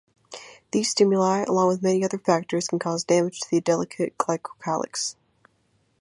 These 0.71 0.89
stimuli, 0.89 1.43
along 1.43 1.67
with 1.67 1.83
many 1.83 2.03
other 2.03 2.17
factors, 2.17 2.67
can 2.67 2.79
cause 2.79 3.03
damage 3.03 3.39
to 3.41 3.51
the 3.51 3.61
delicate 3.61 4.17
glycocalyx. 4.17 5.13